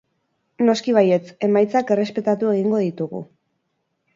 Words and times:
Noski 0.69 0.95
baietz, 0.95 1.29
emaitzak 1.49 1.93
errespetatu 1.97 2.51
egingo 2.55 2.81
ditugu. 2.87 3.23